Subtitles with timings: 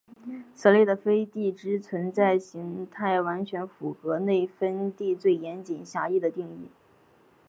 [0.55, 6.69] 此类的飞地之存在型态完全符合内飞地最严谨狭义的定义。